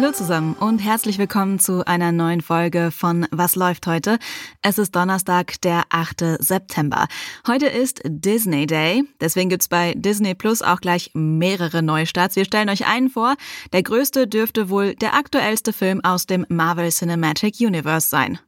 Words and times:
Hallo 0.00 0.12
zusammen 0.12 0.54
und 0.54 0.78
herzlich 0.78 1.18
willkommen 1.18 1.58
zu 1.58 1.84
einer 1.84 2.12
neuen 2.12 2.40
Folge 2.40 2.92
von 2.92 3.26
Was 3.32 3.56
läuft 3.56 3.88
heute? 3.88 4.20
Es 4.62 4.78
ist 4.78 4.94
Donnerstag, 4.94 5.60
der 5.62 5.86
8. 5.88 6.38
September. 6.38 7.08
Heute 7.48 7.66
ist 7.66 8.02
Disney 8.04 8.68
Day, 8.68 9.02
deswegen 9.20 9.50
gibt's 9.50 9.66
bei 9.66 9.94
Disney 9.96 10.36
Plus 10.36 10.62
auch 10.62 10.80
gleich 10.80 11.10
mehrere 11.14 11.82
Neustarts. 11.82 12.36
Wir 12.36 12.44
stellen 12.44 12.68
euch 12.68 12.86
einen 12.86 13.10
vor. 13.10 13.34
Der 13.72 13.82
größte 13.82 14.28
dürfte 14.28 14.70
wohl 14.70 14.94
der 14.94 15.14
aktuellste 15.14 15.72
Film 15.72 16.00
aus 16.04 16.26
dem 16.26 16.46
Marvel 16.48 16.90
Cinematic 16.90 17.56
Universe 17.58 18.08
sein. 18.08 18.38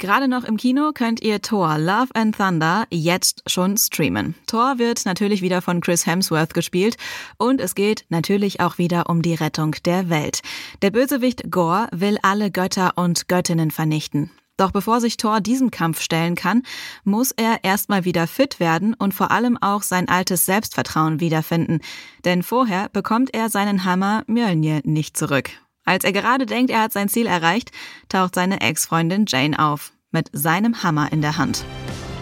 Gerade 0.00 0.28
noch 0.28 0.44
im 0.44 0.56
Kino 0.56 0.92
könnt 0.94 1.20
ihr 1.20 1.42
Thor 1.42 1.76
Love 1.76 2.08
and 2.14 2.34
Thunder 2.34 2.86
jetzt 2.90 3.42
schon 3.46 3.76
streamen. 3.76 4.34
Thor 4.46 4.78
wird 4.78 5.04
natürlich 5.04 5.42
wieder 5.42 5.60
von 5.60 5.82
Chris 5.82 6.06
Hemsworth 6.06 6.54
gespielt 6.54 6.96
und 7.36 7.60
es 7.60 7.74
geht 7.74 8.06
natürlich 8.08 8.60
auch 8.60 8.78
wieder 8.78 9.10
um 9.10 9.20
die 9.20 9.34
Rettung 9.34 9.76
der 9.84 10.08
Welt. 10.08 10.40
Der 10.80 10.90
Bösewicht 10.90 11.50
Gore 11.50 11.86
will 11.92 12.16
alle 12.22 12.50
Götter 12.50 12.92
und 12.96 13.28
Göttinnen 13.28 13.70
vernichten. 13.70 14.30
Doch 14.56 14.70
bevor 14.70 15.02
sich 15.02 15.18
Thor 15.18 15.42
diesem 15.42 15.70
Kampf 15.70 16.00
stellen 16.00 16.34
kann, 16.34 16.62
muss 17.04 17.30
er 17.32 17.62
erstmal 17.62 18.06
wieder 18.06 18.26
fit 18.26 18.58
werden 18.58 18.94
und 18.94 19.12
vor 19.12 19.30
allem 19.30 19.58
auch 19.58 19.82
sein 19.82 20.08
altes 20.08 20.46
Selbstvertrauen 20.46 21.20
wiederfinden. 21.20 21.80
Denn 22.24 22.42
vorher 22.42 22.88
bekommt 22.88 23.34
er 23.34 23.50
seinen 23.50 23.84
Hammer 23.84 24.24
Mjölnir 24.26 24.80
nicht 24.84 25.18
zurück. 25.18 25.50
Als 25.84 26.04
er 26.04 26.12
gerade 26.12 26.46
denkt, 26.46 26.70
er 26.70 26.82
hat 26.82 26.92
sein 26.92 27.08
Ziel 27.08 27.26
erreicht, 27.26 27.70
taucht 28.08 28.34
seine 28.34 28.60
Ex-Freundin 28.60 29.24
Jane 29.26 29.58
auf, 29.58 29.92
mit 30.10 30.28
seinem 30.32 30.82
Hammer 30.82 31.12
in 31.12 31.22
der 31.22 31.36
Hand. 31.36 31.64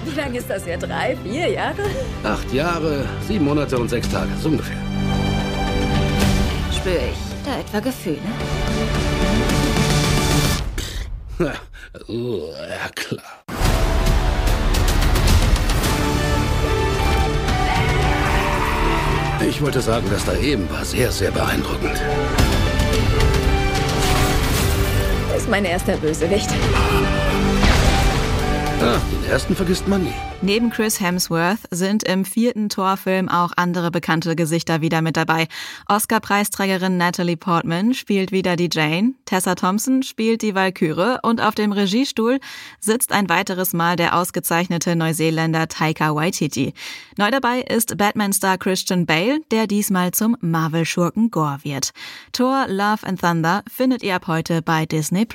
Wie 0.04 0.14
lange 0.14 0.38
ist 0.38 0.48
das 0.48 0.64
her? 0.64 0.78
Drei, 0.78 1.16
vier 1.22 1.50
Jahre? 1.50 1.82
Acht 2.24 2.52
Jahre, 2.52 3.06
sieben 3.26 3.44
Monate 3.44 3.78
und 3.78 3.88
sechs 3.88 4.08
Tage, 4.08 4.30
so 4.40 4.48
ungefähr. 4.48 4.76
Spüre 6.74 7.10
ich 7.10 7.44
da 7.44 7.58
etwa 7.58 7.80
Gefühle? 7.80 8.18
uh, 12.08 12.52
ja, 12.68 12.88
klar. 12.94 13.44
Ich 19.46 19.62
wollte 19.62 19.80
sagen, 19.80 20.06
das 20.10 20.24
da 20.24 20.36
eben 20.36 20.68
war 20.70 20.84
sehr, 20.84 21.10
sehr 21.12 21.30
beeindruckend. 21.30 22.00
Ist 25.48 25.50
mein 25.50 25.64
erster 25.64 25.96
Bösewicht. 25.96 26.50
Ah, 28.82 29.00
ersten 29.28 29.54
vergisst 29.54 29.86
man 29.86 30.04
nie. 30.04 30.12
Neben 30.40 30.70
Chris 30.70 31.00
Hemsworth 31.00 31.60
sind 31.70 32.02
im 32.02 32.24
vierten 32.24 32.68
Torfilm 32.68 33.28
auch 33.28 33.52
andere 33.56 33.90
bekannte 33.90 34.34
Gesichter 34.36 34.80
wieder 34.80 35.02
mit 35.02 35.16
dabei. 35.16 35.48
Oscar-Preisträgerin 35.88 36.96
Natalie 36.96 37.36
Portman 37.36 37.94
spielt 37.94 38.32
wieder 38.32 38.56
die 38.56 38.70
Jane, 38.72 39.14
Tessa 39.26 39.54
Thompson 39.54 40.02
spielt 40.02 40.42
die 40.42 40.54
Valkyrie 40.54 41.18
und 41.22 41.40
auf 41.40 41.54
dem 41.54 41.72
Regiestuhl 41.72 42.38
sitzt 42.80 43.12
ein 43.12 43.28
weiteres 43.28 43.72
Mal 43.72 43.96
der 43.96 44.16
ausgezeichnete 44.16 44.96
Neuseeländer 44.96 45.68
Taika 45.68 46.14
Waititi. 46.14 46.72
Neu 47.16 47.30
dabei 47.30 47.60
ist 47.60 47.98
Batman-Star 47.98 48.56
Christian 48.58 49.04
Bale, 49.04 49.40
der 49.50 49.66
diesmal 49.66 50.12
zum 50.12 50.36
Marvel-Schurken 50.40 51.30
Gore 51.30 51.58
wird. 51.62 51.90
Thor 52.32 52.66
Love 52.68 53.06
and 53.06 53.20
Thunder 53.20 53.62
findet 53.70 54.02
ihr 54.02 54.14
ab 54.14 54.26
heute 54.26 54.62
bei 54.62 54.86
Disney. 54.86 55.26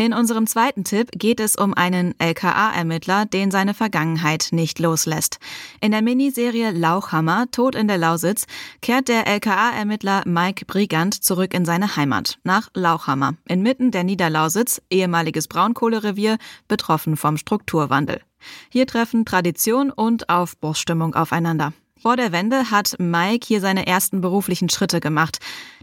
In 0.00 0.12
unserem 0.12 0.46
zweiten 0.46 0.84
Tipp 0.84 1.10
geht 1.10 1.40
es 1.40 1.56
um 1.56 1.74
einen 1.74 2.14
LKA-Ermittler, 2.20 3.26
den 3.26 3.50
seine 3.50 3.74
Vergangenheit 3.74 4.50
nicht 4.52 4.78
loslässt. 4.78 5.40
In 5.80 5.90
der 5.90 6.02
Miniserie 6.02 6.70
Lauchhammer, 6.70 7.50
Tod 7.50 7.74
in 7.74 7.88
der 7.88 7.98
Lausitz, 7.98 8.46
kehrt 8.80 9.08
der 9.08 9.26
LKA-Ermittler 9.26 10.22
Mike 10.24 10.66
Brigant 10.66 11.14
zurück 11.24 11.52
in 11.52 11.64
seine 11.64 11.96
Heimat, 11.96 12.38
nach 12.44 12.68
Lauchhammer, 12.74 13.34
inmitten 13.48 13.90
der 13.90 14.04
Niederlausitz, 14.04 14.80
ehemaliges 14.88 15.48
Braunkohlerevier, 15.48 16.38
betroffen 16.68 17.16
vom 17.16 17.36
Strukturwandel. 17.36 18.20
Hier 18.68 18.86
treffen 18.86 19.24
Tradition 19.24 19.90
und 19.90 20.28
Aufbruchsstimmung 20.28 21.16
aufeinander. 21.16 21.72
Vor 22.00 22.14
der 22.14 22.30
Wende 22.30 22.70
hat 22.70 22.94
Mike 23.00 23.44
hier 23.44 23.60
seine 23.60 23.88
ersten 23.88 24.20
beruflichen 24.20 24.68
Schritte 24.68 25.00
gemacht. 25.00 25.38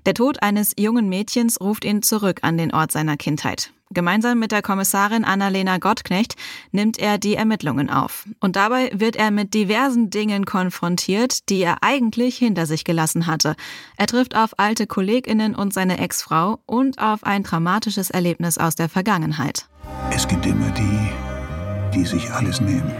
Der 0.05 0.13
Tod 0.13 0.43
eines 0.43 0.73
jungen 0.77 1.09
Mädchens 1.09 1.59
ruft 1.59 1.83
ihn 1.83 2.03
zurück 2.03 2.39
an 2.43 2.57
den 2.57 2.71
Ort 2.71 2.91
seiner 2.91 3.17
Kindheit. 3.17 3.71
Gemeinsam 3.89 4.37
mit 4.37 4.51
der 4.51 4.61
Kommissarin 4.61 5.23
Annalena 5.23 5.79
Gottknecht 5.79 6.35
nimmt 6.71 6.99
er 6.99 7.17
die 7.17 7.35
Ermittlungen 7.35 7.89
auf. 7.89 8.27
Und 8.39 8.55
dabei 8.55 8.91
wird 8.93 9.15
er 9.15 9.31
mit 9.31 9.55
diversen 9.55 10.11
Dingen 10.11 10.45
konfrontiert, 10.45 11.49
die 11.49 11.61
er 11.61 11.77
eigentlich 11.81 12.37
hinter 12.37 12.67
sich 12.67 12.83
gelassen 12.83 13.25
hatte. 13.25 13.55
Er 13.97 14.05
trifft 14.05 14.35
auf 14.35 14.59
alte 14.59 14.85
Kolleginnen 14.85 15.55
und 15.55 15.73
seine 15.73 15.97
Ex-Frau 15.97 16.59
und 16.67 16.99
auf 16.99 17.23
ein 17.23 17.41
dramatisches 17.41 18.11
Erlebnis 18.11 18.59
aus 18.59 18.75
der 18.75 18.89
Vergangenheit. 18.89 19.67
Es 20.11 20.27
gibt 20.27 20.45
immer 20.45 20.69
die, 20.71 21.97
die 21.97 22.05
sich 22.05 22.31
alles 22.31 22.61
nehmen. 22.61 22.91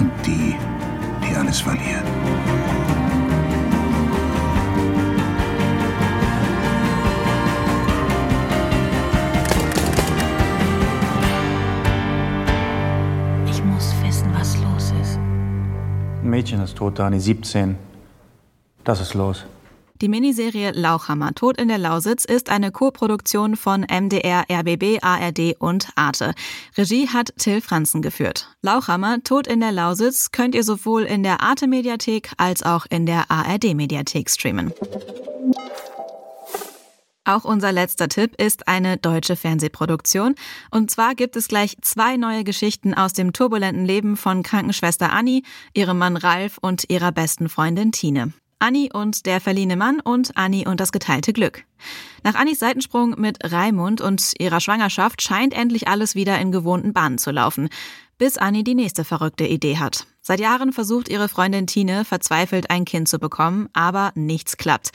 Und 0.00 0.10
die, 0.26 0.56
die 1.24 1.36
alles 1.36 1.60
verlieren. 1.60 2.99
Mädchen 16.40 16.62
ist 16.62 16.76
tot, 16.76 16.98
Dani, 16.98 17.20
17. 17.20 17.76
Das 18.82 19.02
ist 19.02 19.12
los. 19.12 19.44
Die 20.00 20.08
Miniserie 20.08 20.70
Lauchhammer 20.70 21.34
Tod 21.34 21.60
in 21.60 21.68
der 21.68 21.76
Lausitz 21.76 22.24
ist 22.24 22.48
eine 22.48 22.72
Co-Produktion 22.72 23.56
von 23.56 23.82
MDR, 23.82 24.46
RBB, 24.50 25.02
ARD 25.02 25.56
und 25.58 25.88
Arte. 25.96 26.32
Regie 26.78 27.08
hat 27.08 27.34
Till 27.36 27.60
Franzen 27.60 28.00
geführt. 28.00 28.48
Lauchhammer 28.62 29.22
Tod 29.22 29.46
in 29.46 29.60
der 29.60 29.72
Lausitz 29.72 30.30
könnt 30.32 30.54
ihr 30.54 30.64
sowohl 30.64 31.02
in 31.02 31.22
der 31.22 31.42
Arte 31.42 31.66
Mediathek 31.66 32.30
als 32.38 32.62
auch 32.62 32.86
in 32.88 33.04
der 33.04 33.30
ARD 33.30 33.74
Mediathek 33.74 34.30
streamen. 34.30 34.72
Auch 37.24 37.44
unser 37.44 37.70
letzter 37.70 38.08
Tipp 38.08 38.40
ist 38.40 38.66
eine 38.66 38.96
deutsche 38.96 39.36
Fernsehproduktion. 39.36 40.34
Und 40.70 40.90
zwar 40.90 41.14
gibt 41.14 41.36
es 41.36 41.48
gleich 41.48 41.76
zwei 41.82 42.16
neue 42.16 42.44
Geschichten 42.44 42.94
aus 42.94 43.12
dem 43.12 43.32
turbulenten 43.32 43.84
Leben 43.84 44.16
von 44.16 44.42
Krankenschwester 44.42 45.12
Anni, 45.12 45.42
ihrem 45.74 45.98
Mann 45.98 46.16
Ralf 46.16 46.58
und 46.60 46.84
ihrer 46.88 47.12
besten 47.12 47.48
Freundin 47.48 47.92
Tine. 47.92 48.32
Anni 48.58 48.90
und 48.92 49.24
der 49.26 49.40
verliehene 49.40 49.76
Mann 49.76 50.00
und 50.00 50.36
Anni 50.36 50.66
und 50.66 50.80
das 50.80 50.92
geteilte 50.92 51.32
Glück. 51.32 51.64
Nach 52.22 52.34
Annis 52.34 52.58
Seitensprung 52.58 53.18
mit 53.18 53.38
Raimund 53.42 54.00
und 54.00 54.34
ihrer 54.38 54.60
Schwangerschaft 54.60 55.22
scheint 55.22 55.54
endlich 55.54 55.88
alles 55.88 56.14
wieder 56.14 56.38
in 56.38 56.52
gewohnten 56.52 56.92
Bahnen 56.92 57.18
zu 57.18 57.30
laufen, 57.30 57.70
bis 58.18 58.36
Anni 58.36 58.62
die 58.62 58.74
nächste 58.74 59.04
verrückte 59.04 59.46
Idee 59.46 59.78
hat. 59.78 60.06
Seit 60.30 60.38
Jahren 60.38 60.72
versucht 60.72 61.08
ihre 61.08 61.28
Freundin 61.28 61.66
Tine 61.66 62.04
verzweifelt 62.04 62.70
ein 62.70 62.84
Kind 62.84 63.08
zu 63.08 63.18
bekommen, 63.18 63.68
aber 63.72 64.12
nichts 64.14 64.56
klappt. 64.56 64.90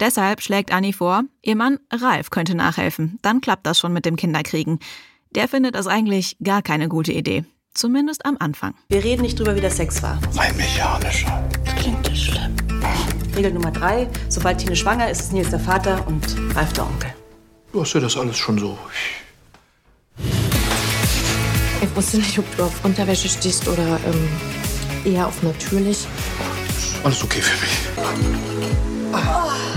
Deshalb 0.00 0.42
schlägt 0.42 0.72
Anni 0.72 0.92
vor, 0.92 1.22
ihr 1.42 1.54
Mann 1.54 1.78
Ralf 1.92 2.30
könnte 2.30 2.56
nachhelfen, 2.56 3.16
dann 3.22 3.40
klappt 3.40 3.68
das 3.68 3.78
schon 3.78 3.92
mit 3.92 4.04
dem 4.04 4.16
Kinderkriegen. 4.16 4.80
Der 5.30 5.46
findet 5.46 5.76
das 5.76 5.86
eigentlich 5.86 6.38
gar 6.42 6.60
keine 6.60 6.88
gute 6.88 7.12
Idee. 7.12 7.44
Zumindest 7.72 8.26
am 8.26 8.36
Anfang. 8.40 8.74
Wir 8.88 9.04
reden 9.04 9.22
nicht 9.22 9.38
drüber, 9.38 9.54
wie 9.54 9.60
der 9.60 9.70
Sex 9.70 10.02
war. 10.02 10.18
Ein 10.36 10.56
mechanischer. 10.56 11.48
Klingt 11.76 12.04
das 12.08 12.18
schlimm. 12.18 12.56
Regel 13.36 13.52
Nummer 13.52 13.70
drei: 13.70 14.08
Sobald 14.28 14.58
Tine 14.58 14.74
schwanger 14.74 15.08
ist, 15.08 15.20
ist 15.20 15.32
Nils 15.32 15.50
der 15.50 15.60
Vater 15.60 16.04
und 16.08 16.36
Ralf 16.56 16.72
der 16.72 16.84
Onkel. 16.84 17.14
Du 17.72 17.80
hast 17.80 17.92
ja 17.92 18.00
das 18.00 18.16
alles 18.16 18.36
schon 18.36 18.58
so. 18.58 18.76
Ich 21.80 21.94
wusste 21.96 22.16
nicht, 22.16 22.36
ob 22.40 22.56
du 22.56 22.64
auf 22.64 22.84
Unterwäsche 22.84 23.28
stehst 23.28 23.68
oder 23.68 24.00
ähm, 24.04 24.28
eher 25.04 25.26
auf 25.26 25.42
natürlich. 25.42 26.06
Alles 27.04 27.22
okay 27.22 27.40
für 27.40 27.60
mich. 27.60 27.78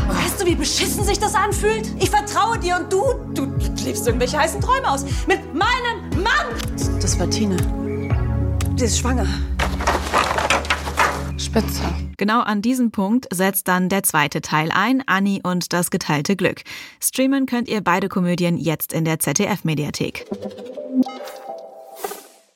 Weißt 0.07 0.41
du, 0.41 0.45
wie 0.45 0.55
beschissen 0.55 1.03
sich 1.03 1.19
das 1.19 1.35
anfühlt? 1.35 1.89
Ich 1.99 2.09
vertraue 2.09 2.59
dir 2.59 2.77
und 2.77 2.91
du, 2.91 3.03
du 3.33 3.45
lebst 3.83 4.05
irgendwelche 4.05 4.37
heißen 4.37 4.61
Träume 4.61 4.89
aus. 4.89 5.05
Mit 5.27 5.53
meinem 5.53 6.23
Mann! 6.23 6.47
Das 7.01 7.17
war 7.19 7.29
Tine. 7.29 7.57
Die 8.73 8.83
ist 8.83 8.99
schwanger. 8.99 9.27
Spitze. 11.37 11.83
Genau 12.17 12.41
an 12.41 12.61
diesem 12.61 12.91
Punkt 12.91 13.27
setzt 13.33 13.67
dann 13.67 13.89
der 13.89 14.03
zweite 14.03 14.41
Teil 14.41 14.71
ein, 14.71 15.03
Anni 15.05 15.41
und 15.43 15.73
das 15.73 15.91
geteilte 15.91 16.35
Glück. 16.35 16.61
Streamen 16.99 17.45
könnt 17.45 17.67
ihr 17.67 17.81
beide 17.81 18.09
Komödien 18.09 18.57
jetzt 18.57 18.93
in 18.93 19.05
der 19.05 19.19
ZDF-Mediathek. 19.19 20.25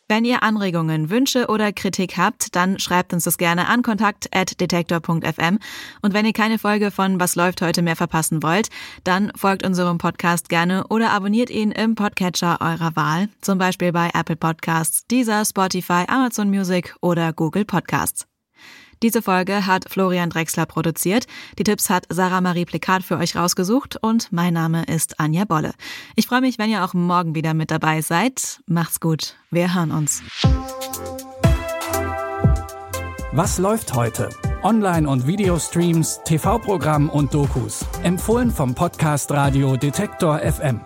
Wenn 0.09 0.24
ihr 0.24 0.42
Anregungen, 0.42 1.09
Wünsche 1.09 1.48
oder 1.48 1.74
Kritik 1.74 2.18
habt, 2.18 2.56
dann 2.56 2.80
schreibt 2.80 3.12
uns 3.12 3.25
das 3.25 3.38
gerne 3.38 3.68
an 3.68 3.81
kontakt@detektor.fm 3.81 5.59
und 6.01 6.13
wenn 6.13 6.25
ihr 6.25 6.33
keine 6.33 6.59
Folge 6.59 6.92
von 6.92 7.19
Was 7.19 7.36
läuft 7.36 7.62
heute 7.62 7.81
mehr 7.81 7.98
verpassen 7.98 8.42
wollt, 8.42 8.69
dann 9.04 9.33
folgt 9.36 9.65
unserem 9.65 9.98
Podcast 9.98 10.48
gerne 10.48 10.88
oder 10.88 11.12
abonniert 11.12 11.50
ihn 11.50 11.71
im 11.71 11.95
Podcatcher 11.95 12.59
eurer 12.62 12.95
Wahl, 12.95 13.27
zum 13.42 13.57
Beispiel 13.57 13.92
bei 13.92 14.09
Apple 14.13 14.38
Podcasts, 14.38 15.06
Deezer, 15.07 15.44
Spotify, 15.44 16.06
Amazon 16.07 16.50
Music 16.50 16.95
oder 17.01 17.33
Google 17.33 17.65
Podcasts. 17.65 18.25
Diese 19.03 19.21
Folge 19.21 19.65
hat 19.65 19.85
Florian 19.89 20.29
Drexler 20.29 20.65
produziert. 20.65 21.25
Die 21.59 21.63
Tipps 21.63 21.89
hat 21.89 22.05
Sarah 22.09 22.41
Marie 22.41 22.65
Plikat 22.65 23.03
für 23.03 23.17
euch 23.17 23.35
rausgesucht 23.35 23.97
und 24.01 24.31
mein 24.31 24.53
Name 24.53 24.85
ist 24.85 25.19
Anja 25.19 25.45
Bolle. 25.45 25.73
Ich 26.15 26.27
freue 26.27 26.41
mich, 26.41 26.57
wenn 26.57 26.69
ihr 26.69 26.83
auch 26.83 26.94
morgen 26.94 27.35
wieder 27.35 27.53
mit 27.53 27.71
dabei 27.71 28.01
seid. 28.01 28.61
Macht's 28.65 28.99
gut. 28.99 29.35
Wir 29.51 29.75
hören 29.75 29.91
uns. 29.91 30.23
Was 33.33 33.59
läuft 33.59 33.94
heute? 33.94 34.29
Online- 34.63 35.07
und 35.07 35.27
Videostreams, 35.27 36.21
TV-Programm 36.25 37.09
und 37.09 37.33
Dokus. 37.33 37.85
Empfohlen 38.03 38.50
vom 38.50 38.73
Podcast 38.73 39.31
Radio 39.31 39.77
Detektor 39.77 40.39
FM. 40.39 40.81